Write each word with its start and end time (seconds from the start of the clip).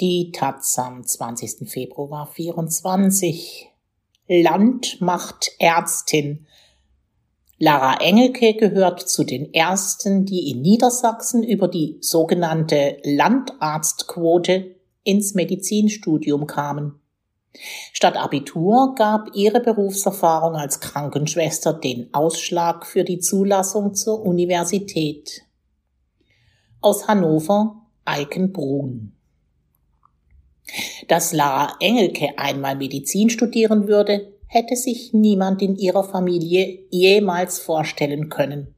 Die 0.00 0.32
Taz 0.32 0.78
am 0.78 1.04
20. 1.04 1.68
Februar 1.68 2.26
24. 2.26 3.68
Land 4.28 4.98
macht 5.02 5.50
Ärztin. 5.58 6.46
Lara 7.58 8.00
Engelke 8.00 8.54
gehört 8.54 9.06
zu 9.06 9.24
den 9.24 9.52
ersten, 9.52 10.24
die 10.24 10.50
in 10.50 10.62
Niedersachsen 10.62 11.42
über 11.42 11.68
die 11.68 11.98
sogenannte 12.00 12.96
Landarztquote 13.04 14.74
ins 15.04 15.34
Medizinstudium 15.34 16.46
kamen. 16.46 16.98
Statt 17.92 18.16
Abitur 18.16 18.94
gab 18.94 19.34
ihre 19.34 19.60
Berufserfahrung 19.60 20.54
als 20.54 20.80
Krankenschwester 20.80 21.74
den 21.74 22.14
Ausschlag 22.14 22.86
für 22.86 23.04
die 23.04 23.18
Zulassung 23.18 23.92
zur 23.94 24.22
Universität. 24.24 25.42
Aus 26.80 27.06
Hannover 27.06 27.82
Eikenbrunn. 28.06 29.19
Dass 31.08 31.32
Lara 31.32 31.76
Engelke 31.80 32.38
einmal 32.38 32.76
Medizin 32.76 33.30
studieren 33.30 33.88
würde, 33.88 34.32
hätte 34.46 34.76
sich 34.76 35.12
niemand 35.12 35.62
in 35.62 35.76
ihrer 35.76 36.04
Familie 36.04 36.80
jemals 36.90 37.58
vorstellen 37.58 38.28
können. 38.28 38.74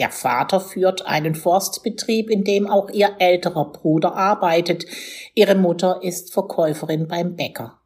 Der 0.00 0.10
Vater 0.10 0.60
führt 0.60 1.06
einen 1.06 1.34
Forstbetrieb, 1.34 2.30
in 2.30 2.42
dem 2.42 2.66
auch 2.66 2.90
ihr 2.90 3.16
älterer 3.18 3.70
Bruder 3.70 4.14
arbeitet. 4.14 4.86
Ihre 5.34 5.54
Mutter 5.54 6.02
ist 6.02 6.32
Verkäuferin 6.32 7.06
beim 7.06 7.36
Bäcker. 7.36 7.78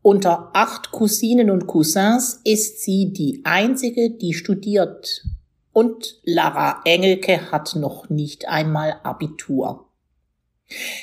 Unter 0.00 0.50
acht 0.52 0.92
Cousinen 0.92 1.50
und 1.50 1.66
Cousins 1.66 2.40
ist 2.44 2.82
sie 2.82 3.12
die 3.12 3.40
einzige, 3.44 4.10
die 4.10 4.32
studiert. 4.32 5.24
Und 5.72 6.20
Lara 6.24 6.82
Engelke 6.84 7.50
hat 7.50 7.76
noch 7.76 8.08
nicht 8.08 8.48
einmal 8.48 9.00
Abitur. 9.02 9.91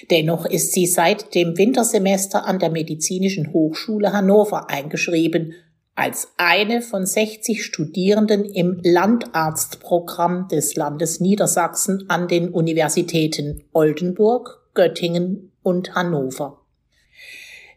Dennoch 0.09 0.45
ist 0.45 0.73
sie 0.73 0.85
seit 0.85 1.35
dem 1.35 1.57
Wintersemester 1.57 2.45
an 2.45 2.59
der 2.59 2.69
Medizinischen 2.69 3.53
Hochschule 3.53 4.13
Hannover 4.13 4.69
eingeschrieben, 4.69 5.53
als 5.95 6.29
eine 6.37 6.81
von 6.81 7.05
60 7.05 7.63
Studierenden 7.63 8.45
im 8.45 8.79
Landarztprogramm 8.83 10.47
des 10.47 10.75
Landes 10.77 11.19
Niedersachsen 11.19 12.05
an 12.09 12.29
den 12.29 12.49
Universitäten 12.49 13.63
Oldenburg, 13.73 14.61
Göttingen 14.73 15.51
und 15.61 15.95
Hannover. 15.95 16.61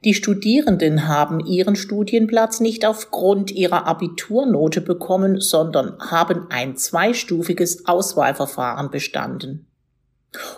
Die 0.04 0.14
Studierenden 0.14 1.06
haben 1.06 1.40
ihren 1.40 1.76
Studienplatz 1.76 2.60
nicht 2.60 2.84
aufgrund 2.86 3.50
ihrer 3.50 3.86
Abiturnote 3.86 4.80
bekommen, 4.80 5.40
sondern 5.40 5.98
haben 5.98 6.46
ein 6.50 6.76
zweistufiges 6.76 7.86
Auswahlverfahren 7.86 8.90
bestanden. 8.90 9.66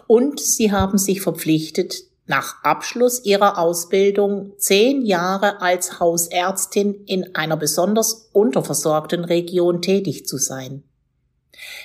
Und 0.06 0.40
sie 0.40 0.72
haben 0.72 0.98
sich 0.98 1.20
verpflichtet, 1.20 2.04
nach 2.26 2.62
Abschluss 2.62 3.24
ihrer 3.24 3.58
Ausbildung 3.58 4.52
zehn 4.56 5.04
Jahre 5.04 5.60
als 5.60 6.00
Hausärztin 6.00 7.04
in 7.04 7.34
einer 7.34 7.56
besonders 7.56 8.30
unterversorgten 8.32 9.24
Region 9.24 9.82
tätig 9.82 10.26
zu 10.26 10.38
sein. 10.38 10.84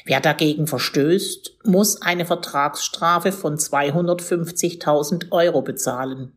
Wer 0.05 0.21
dagegen 0.21 0.65
verstößt, 0.65 1.57
muss 1.63 2.01
eine 2.01 2.25
Vertragsstrafe 2.25 3.31
von 3.31 3.57
250.000 3.57 5.31
Euro 5.31 5.61
bezahlen. 5.61 6.33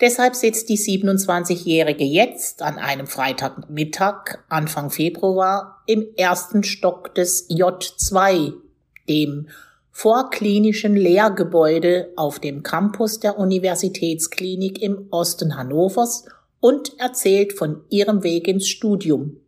Deshalb 0.00 0.34
sitzt 0.34 0.68
die 0.68 0.78
27-Jährige 0.78 2.04
jetzt 2.04 2.62
an 2.62 2.78
einem 2.78 3.06
Freitagmittag 3.06 4.38
Anfang 4.48 4.90
Februar 4.90 5.82
im 5.86 6.06
ersten 6.16 6.62
Stock 6.62 7.14
des 7.14 7.48
J2, 7.48 8.52
dem 9.08 9.48
vorklinischen 9.98 10.94
Lehrgebäude 10.94 12.12
auf 12.16 12.38
dem 12.38 12.62
Campus 12.62 13.18
der 13.18 13.38
Universitätsklinik 13.38 14.82
im 14.82 15.06
Osten 15.10 15.56
Hannovers 15.56 16.26
und 16.60 17.00
erzählt 17.00 17.54
von 17.54 17.80
ihrem 17.88 18.22
Weg 18.22 18.46
ins 18.46 18.68
Studium. 18.68 19.38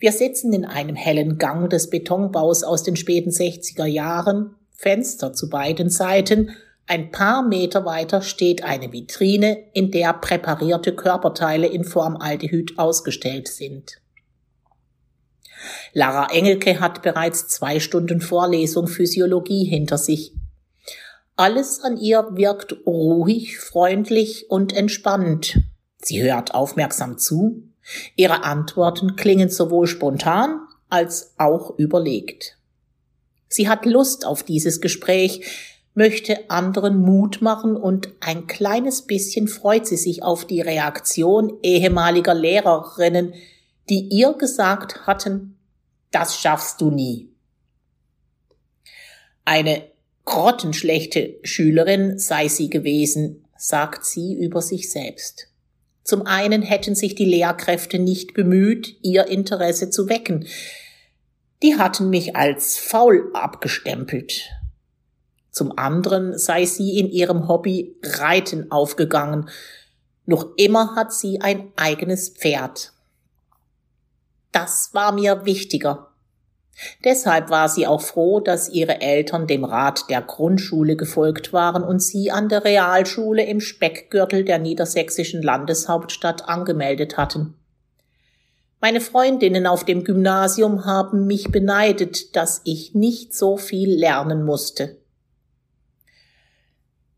Wir 0.00 0.10
sitzen 0.10 0.52
in 0.52 0.64
einem 0.64 0.96
hellen 0.96 1.38
Gang 1.38 1.70
des 1.70 1.90
Betonbaus 1.90 2.64
aus 2.64 2.82
den 2.82 2.96
späten 2.96 3.30
60er 3.30 3.86
Jahren, 3.86 4.56
Fenster 4.72 5.32
zu 5.32 5.48
beiden 5.48 5.90
Seiten, 5.90 6.50
ein 6.88 7.12
paar 7.12 7.46
Meter 7.46 7.84
weiter 7.84 8.22
steht 8.22 8.64
eine 8.64 8.92
Vitrine, 8.92 9.58
in 9.74 9.92
der 9.92 10.12
präparierte 10.14 10.92
Körperteile 10.92 11.68
in 11.68 11.84
Formaldehyd 11.84 12.80
ausgestellt 12.80 13.46
sind. 13.46 14.00
Lara 15.92 16.32
Engelke 16.32 16.80
hat 16.80 17.02
bereits 17.02 17.48
zwei 17.48 17.80
Stunden 17.80 18.20
Vorlesung 18.20 18.86
Physiologie 18.88 19.64
hinter 19.64 19.98
sich. 19.98 20.32
Alles 21.36 21.80
an 21.82 21.96
ihr 21.98 22.26
wirkt 22.32 22.86
ruhig, 22.86 23.58
freundlich 23.58 24.50
und 24.50 24.74
entspannt. 24.74 25.58
Sie 25.98 26.22
hört 26.22 26.54
aufmerksam 26.54 27.18
zu. 27.18 27.62
Ihre 28.16 28.44
Antworten 28.44 29.16
klingen 29.16 29.50
sowohl 29.50 29.86
spontan 29.86 30.60
als 30.88 31.34
auch 31.36 31.78
überlegt. 31.78 32.56
Sie 33.48 33.68
hat 33.68 33.86
Lust 33.86 34.26
auf 34.26 34.42
dieses 34.42 34.80
Gespräch, 34.80 35.46
möchte 35.94 36.50
anderen 36.50 37.00
Mut 37.00 37.42
machen 37.42 37.76
und 37.76 38.10
ein 38.20 38.46
kleines 38.46 39.02
bisschen 39.02 39.48
freut 39.48 39.86
sie 39.86 39.96
sich 39.96 40.22
auf 40.22 40.44
die 40.44 40.60
Reaktion 40.60 41.58
ehemaliger 41.62 42.34
Lehrerinnen, 42.34 43.34
die 43.88 44.08
ihr 44.08 44.32
gesagt 44.34 45.06
hatten, 45.06 45.58
das 46.10 46.38
schaffst 46.40 46.80
du 46.80 46.90
nie. 46.90 47.30
Eine 49.44 49.90
grottenschlechte 50.24 51.36
Schülerin 51.42 52.18
sei 52.18 52.48
sie 52.48 52.68
gewesen, 52.68 53.44
sagt 53.56 54.04
sie 54.04 54.34
über 54.34 54.60
sich 54.60 54.90
selbst. 54.90 55.48
Zum 56.02 56.26
einen 56.26 56.62
hätten 56.62 56.94
sich 56.94 57.14
die 57.14 57.24
Lehrkräfte 57.24 57.98
nicht 57.98 58.34
bemüht, 58.34 58.96
ihr 59.02 59.26
Interesse 59.26 59.90
zu 59.90 60.08
wecken. 60.08 60.46
Die 61.62 61.76
hatten 61.76 62.10
mich 62.10 62.36
als 62.36 62.76
faul 62.78 63.30
abgestempelt. 63.34 64.50
Zum 65.50 65.76
anderen 65.78 66.36
sei 66.38 66.66
sie 66.66 66.98
in 66.98 67.10
ihrem 67.10 67.48
Hobby 67.48 67.96
Reiten 68.02 68.70
aufgegangen. 68.70 69.48
Noch 70.26 70.50
immer 70.56 70.94
hat 70.96 71.12
sie 71.12 71.40
ein 71.40 71.72
eigenes 71.76 72.28
Pferd. 72.28 72.92
Das 74.56 74.94
war 74.94 75.12
mir 75.12 75.44
wichtiger. 75.44 76.08
Deshalb 77.04 77.50
war 77.50 77.68
sie 77.68 77.86
auch 77.86 78.00
froh, 78.00 78.40
dass 78.40 78.70
ihre 78.70 79.02
Eltern 79.02 79.46
dem 79.46 79.64
Rat 79.64 80.08
der 80.08 80.22
Grundschule 80.22 80.96
gefolgt 80.96 81.52
waren 81.52 81.84
und 81.84 82.02
sie 82.02 82.30
an 82.30 82.48
der 82.48 82.64
Realschule 82.64 83.44
im 83.44 83.60
Speckgürtel 83.60 84.46
der 84.46 84.58
niedersächsischen 84.58 85.42
Landeshauptstadt 85.42 86.48
angemeldet 86.48 87.18
hatten. 87.18 87.52
Meine 88.80 89.02
Freundinnen 89.02 89.66
auf 89.66 89.84
dem 89.84 90.04
Gymnasium 90.04 90.86
haben 90.86 91.26
mich 91.26 91.50
beneidet, 91.52 92.34
dass 92.34 92.62
ich 92.64 92.94
nicht 92.94 93.34
so 93.34 93.58
viel 93.58 93.90
lernen 93.90 94.42
musste. 94.42 94.96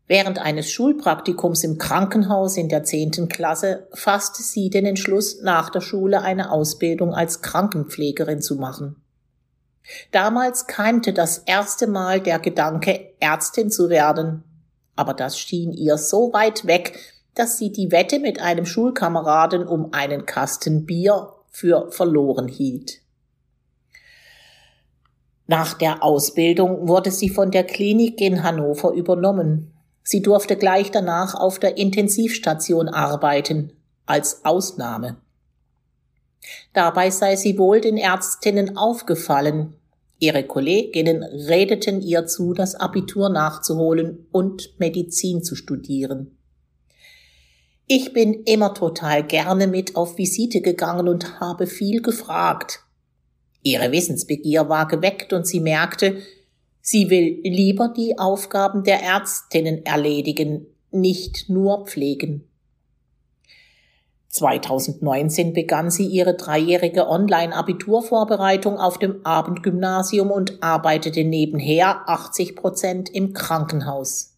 Während 0.09 0.39
eines 0.39 0.71
Schulpraktikums 0.71 1.63
im 1.63 1.77
Krankenhaus 1.77 2.57
in 2.57 2.67
der 2.67 2.83
zehnten 2.83 3.29
Klasse 3.29 3.87
fasste 3.93 4.41
sie 4.41 4.71
den 4.71 4.87
Entschluss, 4.87 5.43
nach 5.43 5.69
der 5.69 5.81
Schule 5.81 6.23
eine 6.23 6.51
Ausbildung 6.51 7.13
als 7.13 7.43
Krankenpflegerin 7.43 8.41
zu 8.41 8.55
machen. 8.55 8.95
Damals 10.11 10.65
keimte 10.65 11.13
das 11.13 11.37
erste 11.37 11.85
Mal 11.85 12.21
der 12.21 12.39
Gedanke, 12.39 13.13
Ärztin 13.19 13.69
zu 13.69 13.89
werden, 13.89 14.43
aber 14.95 15.13
das 15.13 15.37
schien 15.37 15.73
ihr 15.73 15.99
so 15.99 16.33
weit 16.33 16.65
weg, 16.65 16.97
dass 17.35 17.59
sie 17.59 17.71
die 17.71 17.91
Wette 17.91 18.17
mit 18.17 18.41
einem 18.41 18.65
Schulkameraden 18.65 19.67
um 19.67 19.93
einen 19.93 20.25
Kasten 20.25 20.87
Bier 20.87 21.33
für 21.51 21.91
verloren 21.91 22.47
hielt. 22.47 23.01
Nach 25.45 25.75
der 25.75 26.03
Ausbildung 26.03 26.87
wurde 26.87 27.11
sie 27.11 27.29
von 27.29 27.51
der 27.51 27.63
Klinik 27.63 28.19
in 28.21 28.41
Hannover 28.41 28.91
übernommen. 28.93 29.75
Sie 30.11 30.23
durfte 30.23 30.55
gleich 30.55 30.89
danach 30.89 31.35
auf 31.35 31.59
der 31.59 31.77
Intensivstation 31.77 32.89
arbeiten, 32.89 33.73
als 34.07 34.43
Ausnahme. 34.43 35.17
Dabei 36.73 37.11
sei 37.11 37.35
sie 37.35 37.59
wohl 37.59 37.79
den 37.79 37.95
Ärztinnen 37.95 38.75
aufgefallen. 38.75 39.75
Ihre 40.17 40.43
Kolleginnen 40.45 41.21
redeten 41.21 42.01
ihr 42.01 42.25
zu, 42.25 42.55
das 42.55 42.73
Abitur 42.73 43.29
nachzuholen 43.29 44.25
und 44.31 44.79
Medizin 44.79 45.43
zu 45.43 45.53
studieren. 45.53 46.35
Ich 47.85 48.11
bin 48.11 48.33
immer 48.45 48.73
total 48.73 49.23
gerne 49.23 49.67
mit 49.67 49.95
auf 49.95 50.17
Visite 50.17 50.61
gegangen 50.61 51.07
und 51.07 51.39
habe 51.39 51.67
viel 51.67 52.01
gefragt. 52.01 52.83
Ihre 53.61 53.91
Wissensbegier 53.91 54.69
war 54.69 54.87
geweckt 54.87 55.33
und 55.33 55.45
sie 55.45 55.59
merkte, 55.59 56.19
Sie 56.91 57.11
will 57.11 57.39
lieber 57.43 57.93
die 57.95 58.17
Aufgaben 58.17 58.83
der 58.83 59.03
Ärztinnen 59.03 59.85
erledigen, 59.85 60.65
nicht 60.89 61.47
nur 61.47 61.85
pflegen. 61.85 62.49
2019 64.29 65.53
begann 65.53 65.91
sie 65.91 66.07
ihre 66.07 66.33
dreijährige 66.33 67.07
Online-Abiturvorbereitung 67.07 68.79
auf 68.79 68.97
dem 68.97 69.23
Abendgymnasium 69.23 70.31
und 70.31 70.63
arbeitete 70.63 71.23
nebenher 71.23 72.09
80 72.09 72.55
Prozent 72.55 73.09
im 73.09 73.33
Krankenhaus. 73.33 74.35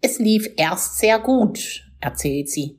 Es 0.00 0.20
lief 0.20 0.52
erst 0.56 0.98
sehr 0.98 1.18
gut, 1.18 1.82
erzählt 1.98 2.48
sie. 2.48 2.78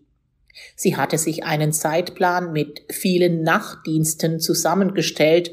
Sie 0.77 0.95
hatte 0.95 1.17
sich 1.17 1.43
einen 1.43 1.73
Zeitplan 1.73 2.53
mit 2.53 2.85
vielen 2.89 3.43
Nachtdiensten 3.43 4.39
zusammengestellt 4.39 5.51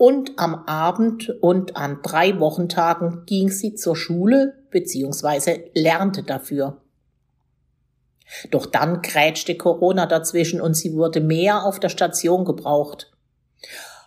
und 0.00 0.38
am 0.38 0.54
Abend 0.64 1.28
und 1.42 1.76
an 1.76 1.98
drei 2.02 2.40
Wochentagen 2.40 3.24
ging 3.26 3.50
sie 3.50 3.74
zur 3.74 3.94
Schule 3.94 4.54
bzw. 4.70 5.64
lernte 5.74 6.22
dafür. 6.22 6.78
Doch 8.50 8.64
dann 8.64 9.02
krätschte 9.02 9.58
Corona 9.58 10.06
dazwischen 10.06 10.62
und 10.62 10.72
sie 10.72 10.94
wurde 10.94 11.20
mehr 11.20 11.66
auf 11.66 11.80
der 11.80 11.90
Station 11.90 12.46
gebraucht. 12.46 13.12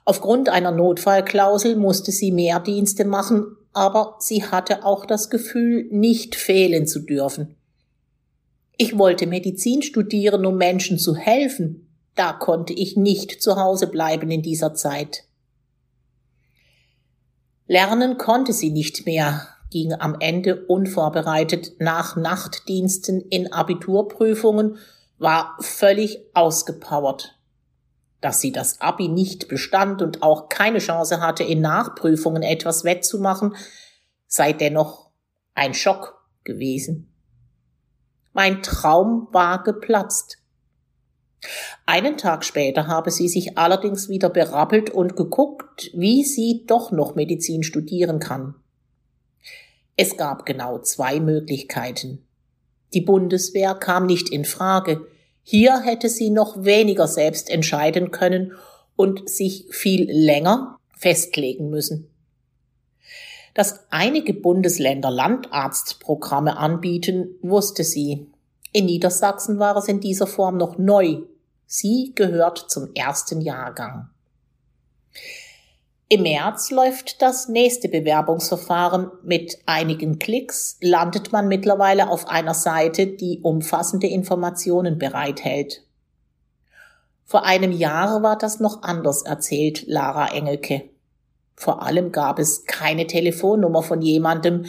Aufgrund 0.03 0.49
einer 0.49 0.71
Notfallklausel 0.71 1.75
musste 1.75 2.11
sie 2.11 2.31
mehr 2.31 2.59
Dienste 2.59 3.05
machen, 3.05 3.55
aber 3.71 4.15
sie 4.17 4.43
hatte 4.43 4.83
auch 4.83 5.05
das 5.05 5.29
Gefühl, 5.29 5.85
nicht 5.91 6.33
fehlen 6.33 6.87
zu 6.87 7.01
dürfen. 7.01 7.55
Ich 8.77 8.97
wollte 8.97 9.27
Medizin 9.27 9.83
studieren, 9.83 10.43
um 10.47 10.57
Menschen 10.57 10.97
zu 10.97 11.15
helfen. 11.15 11.87
Da 12.15 12.33
konnte 12.33 12.73
ich 12.73 12.97
nicht 12.97 13.43
zu 13.43 13.57
Hause 13.57 13.85
bleiben 13.85 14.31
in 14.31 14.41
dieser 14.41 14.73
Zeit. 14.73 15.25
Lernen 17.67 18.17
konnte 18.17 18.53
sie 18.53 18.71
nicht 18.71 19.05
mehr, 19.05 19.47
ging 19.71 19.93
am 19.93 20.17
Ende 20.19 20.65
unvorbereitet 20.65 21.79
nach 21.79 22.15
Nachtdiensten 22.15 23.21
in 23.21 23.51
Abiturprüfungen, 23.51 24.77
war 25.17 25.55
völlig 25.59 26.19
ausgepowert. 26.33 27.39
Dass 28.21 28.41
sie 28.41 28.51
das 28.51 28.81
Abi 28.81 29.07
nicht 29.07 29.47
bestand 29.47 30.01
und 30.01 30.21
auch 30.21 30.49
keine 30.49 30.79
Chance 30.79 31.21
hatte, 31.21 31.43
in 31.43 31.61
Nachprüfungen 31.61 32.43
etwas 32.43 32.83
wettzumachen, 32.83 33.55
sei 34.27 34.53
dennoch 34.53 35.09
ein 35.55 35.73
Schock 35.73 36.21
gewesen. 36.43 37.13
Mein 38.33 38.63
Traum 38.63 39.27
war 39.31 39.63
geplatzt. 39.63 40.42
Einen 41.85 42.17
Tag 42.17 42.45
später 42.45 42.87
habe 42.87 43.11
sie 43.11 43.27
sich 43.27 43.57
allerdings 43.57 44.09
wieder 44.09 44.29
berappelt 44.29 44.89
und 44.89 45.15
geguckt, 45.15 45.91
wie 45.93 46.23
sie 46.23 46.63
doch 46.67 46.91
noch 46.91 47.15
Medizin 47.15 47.63
studieren 47.63 48.19
kann. 48.19 48.55
Es 49.95 50.17
gab 50.17 50.45
genau 50.45 50.79
zwei 50.79 51.19
Möglichkeiten. 51.19 52.25
Die 52.93 53.01
Bundeswehr 53.01 53.75
kam 53.75 54.05
nicht 54.05 54.29
in 54.29 54.45
Frage. 54.45 55.05
Hier 55.43 55.81
hätte 55.81 56.09
sie 56.09 56.29
noch 56.29 56.63
weniger 56.63 57.07
selbst 57.07 57.49
entscheiden 57.49 58.11
können 58.11 58.53
und 58.95 59.29
sich 59.29 59.65
viel 59.69 60.09
länger 60.09 60.79
festlegen 60.97 61.69
müssen. 61.69 62.09
Dass 63.53 63.81
einige 63.91 64.33
Bundesländer 64.33 65.11
Landarztprogramme 65.11 66.57
anbieten, 66.57 67.35
wusste 67.41 67.83
sie. 67.83 68.27
In 68.71 68.85
Niedersachsen 68.85 69.59
war 69.59 69.75
es 69.75 69.87
in 69.87 69.99
dieser 69.99 70.25
Form 70.25 70.57
noch 70.57 70.79
neu 70.79 71.21
Sie 71.75 72.11
gehört 72.13 72.69
zum 72.69 72.93
ersten 72.93 73.41
Jahrgang. 73.41 74.07
Im 76.07 76.21
März 76.21 76.69
läuft 76.69 77.19
das 77.23 77.49
nächste 77.49 77.89
Bewerbungsverfahren. 77.89 79.09
Mit 79.23 79.57
einigen 79.65 80.19
Klicks 80.19 80.77
landet 80.81 81.31
man 81.31 81.47
mittlerweile 81.47 82.09
auf 82.09 82.27
einer 82.27 82.53
Seite, 82.53 83.07
die 83.07 83.39
umfassende 83.41 84.05
Informationen 84.05 84.99
bereithält. 84.99 85.81
Vor 87.25 87.43
einem 87.43 87.71
Jahr 87.71 88.21
war 88.21 88.37
das 88.37 88.59
noch 88.59 88.83
anders, 88.83 89.23
erzählt 89.23 89.87
Lara 89.87 90.27
Engelke. 90.27 90.91
Vor 91.55 91.81
allem 91.81 92.11
gab 92.11 92.37
es 92.37 92.65
keine 92.65 93.07
Telefonnummer 93.07 93.81
von 93.81 94.03
jemandem, 94.03 94.67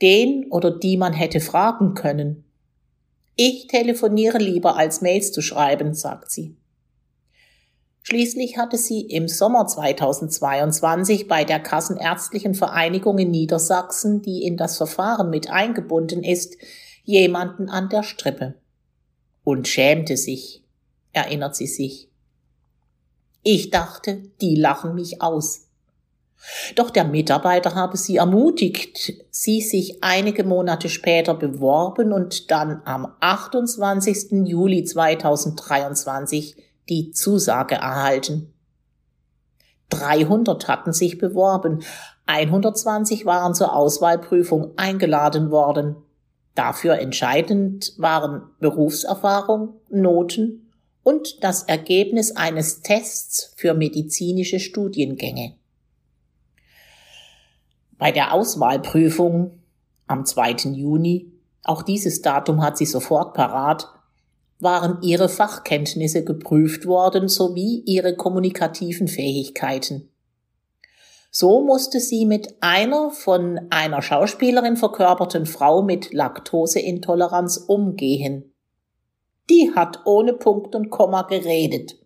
den 0.00 0.46
oder 0.50 0.70
die 0.70 0.96
man 0.96 1.12
hätte 1.12 1.40
fragen 1.40 1.92
können. 1.92 2.43
Ich 3.36 3.66
telefoniere 3.66 4.38
lieber 4.38 4.76
als 4.76 5.00
Mails 5.00 5.32
zu 5.32 5.42
schreiben, 5.42 5.94
sagt 5.94 6.30
sie. 6.30 6.56
Schließlich 8.02 8.58
hatte 8.58 8.76
sie 8.76 9.00
im 9.00 9.28
Sommer 9.28 9.66
2022 9.66 11.26
bei 11.26 11.44
der 11.44 11.58
Kassenärztlichen 11.58 12.54
Vereinigung 12.54 13.18
in 13.18 13.30
Niedersachsen, 13.30 14.20
die 14.20 14.44
in 14.44 14.58
das 14.58 14.76
Verfahren 14.76 15.30
mit 15.30 15.50
eingebunden 15.50 16.22
ist, 16.22 16.56
jemanden 17.02 17.70
an 17.70 17.88
der 17.88 18.02
Strippe. 18.02 18.54
Und 19.42 19.68
schämte 19.68 20.16
sich, 20.16 20.62
erinnert 21.12 21.56
sie 21.56 21.66
sich. 21.66 22.10
Ich 23.42 23.70
dachte, 23.70 24.22
die 24.40 24.54
lachen 24.54 24.94
mich 24.94 25.22
aus. 25.22 25.63
Doch 26.76 26.90
der 26.90 27.04
Mitarbeiter 27.04 27.74
habe 27.74 27.96
sie 27.96 28.16
ermutigt, 28.16 29.14
sie 29.30 29.60
sich 29.60 30.02
einige 30.02 30.44
Monate 30.44 30.88
später 30.88 31.34
beworben 31.34 32.12
und 32.12 32.50
dann 32.50 32.82
am 32.84 33.12
28. 33.20 34.46
Juli 34.46 34.84
2023 34.84 36.56
die 36.88 37.12
Zusage 37.12 37.76
erhalten. 37.76 38.52
300 39.90 40.68
hatten 40.68 40.92
sich 40.92 41.18
beworben, 41.18 41.82
120 42.26 43.26
waren 43.26 43.54
zur 43.54 43.74
Auswahlprüfung 43.74 44.72
eingeladen 44.76 45.50
worden. 45.50 45.96
Dafür 46.54 46.98
entscheidend 46.98 47.92
waren 47.98 48.42
Berufserfahrung, 48.60 49.74
Noten 49.90 50.70
und 51.02 51.42
das 51.42 51.64
Ergebnis 51.64 52.34
eines 52.34 52.80
Tests 52.80 53.52
für 53.56 53.74
medizinische 53.74 54.60
Studiengänge. 54.60 55.54
Bei 57.98 58.12
der 58.12 58.32
Auswahlprüfung 58.32 59.60
am 60.06 60.24
2. 60.24 60.72
Juni, 60.72 61.32
auch 61.62 61.82
dieses 61.82 62.22
Datum 62.22 62.62
hat 62.62 62.76
sie 62.76 62.86
sofort 62.86 63.34
parat, 63.34 63.88
waren 64.60 64.98
ihre 65.02 65.28
Fachkenntnisse 65.28 66.24
geprüft 66.24 66.86
worden 66.86 67.28
sowie 67.28 67.82
ihre 67.86 68.16
kommunikativen 68.16 69.08
Fähigkeiten. 69.08 70.10
So 71.30 71.64
musste 71.64 71.98
sie 71.98 72.26
mit 72.26 72.54
einer 72.60 73.10
von 73.10 73.60
einer 73.70 74.02
Schauspielerin 74.02 74.76
verkörperten 74.76 75.46
Frau 75.46 75.82
mit 75.82 76.12
Laktoseintoleranz 76.12 77.56
umgehen. 77.56 78.54
Die 79.50 79.72
hat 79.74 80.06
ohne 80.06 80.32
Punkt 80.32 80.74
und 80.74 80.90
Komma 80.90 81.22
geredet. 81.22 81.96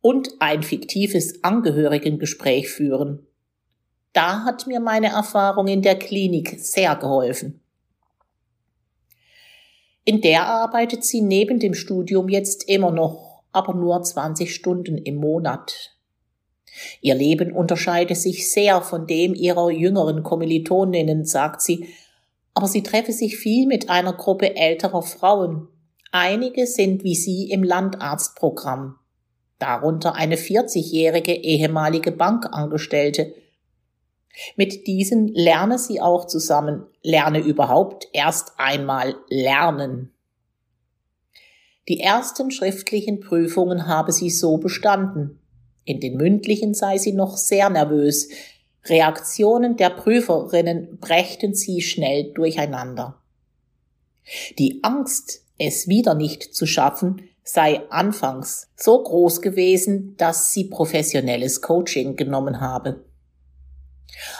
Und 0.00 0.30
ein 0.40 0.62
fiktives 0.62 1.44
Angehörigengespräch 1.44 2.68
führen. 2.70 3.26
Da 4.16 4.44
hat 4.44 4.66
mir 4.66 4.80
meine 4.80 5.08
Erfahrung 5.08 5.68
in 5.68 5.82
der 5.82 5.98
Klinik 5.98 6.58
sehr 6.58 6.96
geholfen. 6.96 7.60
In 10.06 10.22
der 10.22 10.46
arbeitet 10.46 11.04
sie 11.04 11.20
neben 11.20 11.60
dem 11.60 11.74
Studium 11.74 12.30
jetzt 12.30 12.66
immer 12.66 12.90
noch, 12.90 13.42
aber 13.52 13.74
nur 13.74 14.02
20 14.02 14.54
Stunden 14.54 14.96
im 14.96 15.16
Monat. 15.16 15.92
Ihr 17.02 17.14
Leben 17.14 17.52
unterscheide 17.52 18.14
sich 18.14 18.50
sehr 18.50 18.80
von 18.80 19.06
dem 19.06 19.34
ihrer 19.34 19.68
jüngeren 19.70 20.22
Kommilitoninnen, 20.22 21.26
sagt 21.26 21.60
sie, 21.60 21.86
aber 22.54 22.68
sie 22.68 22.82
treffe 22.82 23.12
sich 23.12 23.36
viel 23.36 23.66
mit 23.66 23.90
einer 23.90 24.14
Gruppe 24.14 24.56
älterer 24.56 25.02
Frauen. 25.02 25.68
Einige 26.10 26.66
sind 26.66 27.04
wie 27.04 27.16
sie 27.16 27.50
im 27.50 27.62
Landarztprogramm, 27.62 28.98
darunter 29.58 30.14
eine 30.14 30.36
40-jährige 30.36 31.34
ehemalige 31.34 32.12
Bankangestellte, 32.12 33.34
mit 34.56 34.86
diesen 34.86 35.28
lerne 35.28 35.78
sie 35.78 36.00
auch 36.00 36.26
zusammen, 36.26 36.86
lerne 37.02 37.38
überhaupt 37.38 38.08
erst 38.12 38.52
einmal 38.58 39.16
lernen. 39.28 40.12
Die 41.88 42.00
ersten 42.00 42.50
schriftlichen 42.50 43.20
Prüfungen 43.20 43.86
habe 43.86 44.12
sie 44.12 44.30
so 44.30 44.58
bestanden. 44.58 45.40
In 45.84 46.00
den 46.00 46.16
mündlichen 46.16 46.74
sei 46.74 46.98
sie 46.98 47.12
noch 47.12 47.36
sehr 47.36 47.70
nervös. 47.70 48.28
Reaktionen 48.84 49.76
der 49.76 49.90
Prüferinnen 49.90 50.98
brächten 50.98 51.54
sie 51.54 51.80
schnell 51.80 52.32
durcheinander. 52.32 53.20
Die 54.58 54.80
Angst, 54.82 55.44
es 55.58 55.86
wieder 55.86 56.14
nicht 56.14 56.54
zu 56.54 56.66
schaffen, 56.66 57.22
sei 57.44 57.88
anfangs 57.90 58.68
so 58.76 59.02
groß 59.02 59.40
gewesen, 59.40 60.16
dass 60.16 60.52
sie 60.52 60.64
professionelles 60.64 61.62
Coaching 61.62 62.16
genommen 62.16 62.60
habe. 62.60 63.04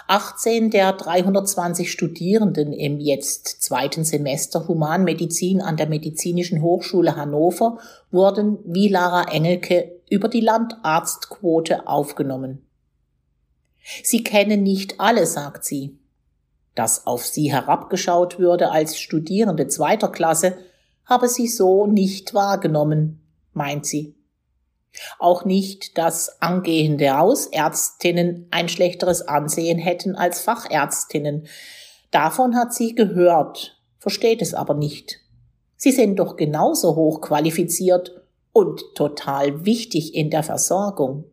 18 0.06 0.70
der 0.70 0.92
320 0.92 1.90
Studierenden 1.90 2.72
im 2.72 2.98
jetzt 2.98 3.62
zweiten 3.62 4.04
Semester 4.04 4.68
Humanmedizin 4.68 5.60
an 5.60 5.76
der 5.76 5.88
Medizinischen 5.88 6.62
Hochschule 6.62 7.16
Hannover 7.16 7.78
wurden, 8.10 8.58
wie 8.64 8.88
Lara 8.88 9.30
Engelke, 9.30 10.00
über 10.08 10.28
die 10.28 10.40
Landarztquote 10.40 11.86
aufgenommen. 11.86 12.66
Sie 14.02 14.24
kennen 14.24 14.62
nicht 14.62 15.00
alle, 15.00 15.26
sagt 15.26 15.64
sie. 15.64 15.98
Dass 16.74 17.06
auf 17.06 17.24
sie 17.24 17.52
herabgeschaut 17.52 18.38
würde 18.38 18.70
als 18.70 18.98
Studierende 18.98 19.68
zweiter 19.68 20.08
Klasse, 20.08 20.56
habe 21.04 21.28
sie 21.28 21.46
so 21.46 21.86
nicht 21.86 22.34
wahrgenommen, 22.34 23.22
meint 23.52 23.86
sie. 23.86 24.15
Auch 25.18 25.44
nicht, 25.44 25.98
dass 25.98 26.40
angehende 26.40 27.16
Hausärztinnen 27.16 28.48
ein 28.50 28.68
schlechteres 28.68 29.22
Ansehen 29.22 29.78
hätten 29.78 30.16
als 30.16 30.40
Fachärztinnen. 30.40 31.46
Davon 32.10 32.56
hat 32.56 32.72
sie 32.74 32.94
gehört, 32.94 33.80
versteht 33.98 34.42
es 34.42 34.54
aber 34.54 34.74
nicht. 34.74 35.20
Sie 35.76 35.92
sind 35.92 36.16
doch 36.16 36.36
genauso 36.36 36.96
hoch 36.96 37.20
qualifiziert 37.20 38.22
und 38.52 38.82
total 38.94 39.66
wichtig 39.66 40.14
in 40.14 40.30
der 40.30 40.42
Versorgung. 40.42 41.24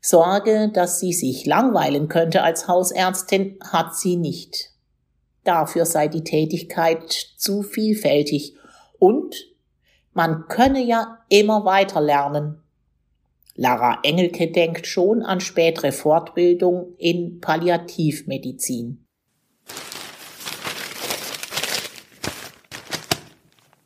Sorge, 0.00 0.70
dass 0.74 0.98
sie 0.98 1.12
sich 1.12 1.46
langweilen 1.46 2.08
könnte 2.08 2.42
als 2.42 2.66
Hausärztin, 2.68 3.58
hat 3.62 3.94
sie 3.96 4.16
nicht. 4.16 4.70
Dafür 5.44 5.86
sei 5.86 6.08
die 6.08 6.24
Tätigkeit 6.24 7.10
zu 7.36 7.62
vielfältig 7.62 8.56
und 8.98 9.34
man 10.12 10.46
könne 10.48 10.82
ja 10.82 11.18
immer 11.28 11.64
weiter 11.64 12.00
lernen. 12.00 12.58
Lara 13.54 13.98
Engelke 14.02 14.50
denkt 14.50 14.86
schon 14.86 15.22
an 15.22 15.40
spätere 15.40 15.92
Fortbildung 15.92 16.94
in 16.96 17.40
Palliativmedizin. 17.40 19.01